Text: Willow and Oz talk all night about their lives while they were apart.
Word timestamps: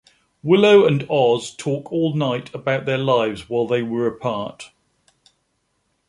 Willow 0.41 0.87
and 0.87 1.05
Oz 1.11 1.53
talk 1.55 1.91
all 1.91 2.15
night 2.15 2.51
about 2.55 2.85
their 2.87 2.97
lives 2.97 3.47
while 3.47 3.67
they 3.67 3.83
were 3.83 4.07
apart. 4.07 4.71